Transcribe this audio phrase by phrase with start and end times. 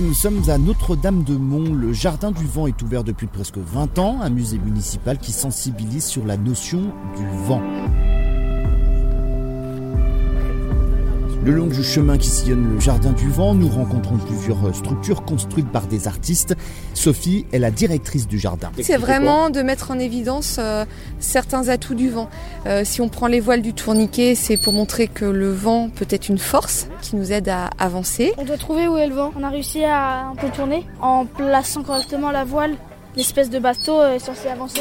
[0.00, 1.74] Nous sommes à Notre-Dame-de-Mont.
[1.74, 6.06] Le Jardin du Vent est ouvert depuis presque 20 ans, un musée municipal qui sensibilise
[6.06, 7.60] sur la notion du vent.
[11.44, 15.68] Le long du chemin qui sillonne le Jardin du Vent, nous rencontrons plusieurs structures construites
[15.68, 16.54] par des artistes.
[16.94, 18.70] Sophie est la directrice du jardin.
[18.80, 20.84] C'est vraiment de mettre en évidence euh,
[21.18, 22.30] certains atouts du vent.
[22.66, 26.06] Euh, si on prend les voiles du tourniquet, c'est pour montrer que le vent peut
[26.10, 28.34] être une force qui nous aide à avancer.
[28.38, 29.32] On doit trouver où est le vent.
[29.36, 32.76] On a réussi à un peu tourner en plaçant correctement la voile.
[33.16, 34.80] L'espèce de bateau est censé avancer.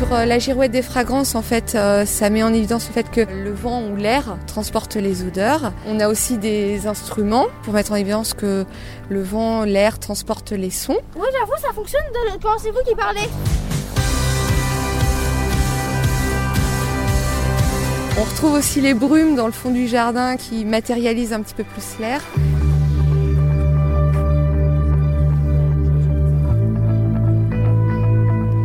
[0.00, 3.10] Sur euh, la girouette des fragrances, en fait, euh, ça met en évidence le fait
[3.10, 5.74] que le vent ou l'air transporte les odeurs.
[5.86, 8.64] On a aussi des instruments pour mettre en évidence que
[9.10, 10.96] le vent, l'air transporte les sons.
[11.16, 12.42] Oui, j'avoue, ça fonctionne de...
[12.42, 13.28] quand c'est vous qui parlez.
[18.18, 21.64] On retrouve aussi les brumes dans le fond du jardin qui matérialisent un petit peu
[21.64, 22.22] plus l'air.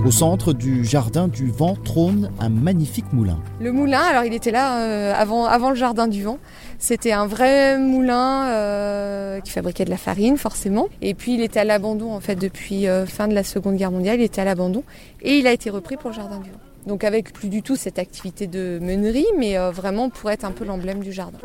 [0.05, 3.39] Au centre du jardin du vent trône un magnifique moulin.
[3.59, 6.37] Le moulin, alors il était là euh, avant, le jardin du vent.
[6.77, 10.89] C'était un vrai moulin euh, qui fabriquait de la farine forcément.
[11.01, 13.89] Et puis il était à l'abandon en fait depuis euh, fin de la Seconde Guerre
[13.89, 14.19] mondiale.
[14.19, 14.83] Il était à l'abandon
[15.23, 16.59] et il a été repris pour le jardin du vent.
[16.85, 20.65] Donc avec plus du tout cette activité de meunerie, mais vraiment pour être un peu
[20.65, 21.39] l'emblème du jardin.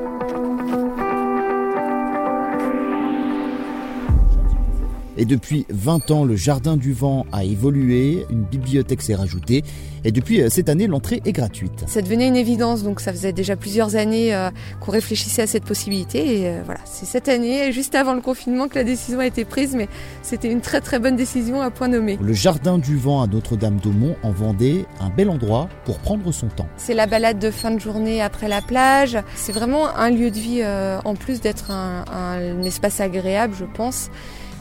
[5.20, 9.62] Et depuis 20 ans, le Jardin du Vent a évolué, une bibliothèque s'est rajoutée
[10.02, 11.84] et depuis euh, cette année, l'entrée est gratuite.
[11.88, 14.48] Ça devenait une évidence, donc ça faisait déjà plusieurs années euh,
[14.80, 18.66] qu'on réfléchissait à cette possibilité et euh, voilà, c'est cette année, juste avant le confinement,
[18.66, 19.90] que la décision a été prise, mais
[20.22, 22.18] c'était une très très bonne décision à point nommé.
[22.22, 26.68] Le Jardin du Vent à Notre-Dame-d'Aumont en Vendée, un bel endroit pour prendre son temps.
[26.78, 30.38] C'est la balade de fin de journée après la plage, c'est vraiment un lieu de
[30.38, 30.62] vie
[31.04, 34.08] en plus d'être un, un espace agréable, je pense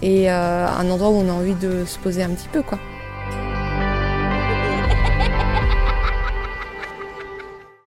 [0.01, 2.79] et euh, un endroit où on a envie de se poser un petit peu quoi.